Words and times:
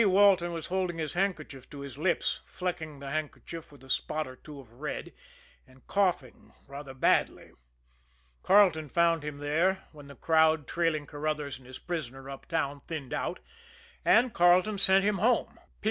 Walton 0.03 0.51
was 0.51 0.65
holding 0.65 0.97
his 0.97 1.13
handkerchief 1.13 1.69
to 1.69 1.81
his 1.81 1.95
lips, 1.95 2.41
flecking 2.47 2.97
the 2.97 3.11
handkerchief 3.11 3.71
with 3.71 3.83
a 3.83 3.89
spot 3.91 4.27
or 4.27 4.35
two 4.35 4.59
of 4.59 4.81
red, 4.81 5.13
and 5.67 5.85
coughing 5.85 6.53
rather 6.65 6.95
badly. 6.95 7.51
Carleton 8.41 8.89
found 8.89 9.23
him 9.23 9.37
there 9.37 9.83
when 9.91 10.07
the 10.07 10.15
crowd, 10.15 10.65
trailing 10.65 11.05
Carruthers 11.05 11.59
and 11.59 11.67
his 11.67 11.77
prisoner 11.77 12.31
uptown, 12.31 12.79
thinned 12.79 13.13
out 13.13 13.41
and 14.03 14.33
Carleton 14.33 14.79
sent 14.79 15.03
him 15.05 15.19
home. 15.19 15.53
P. 15.53 15.61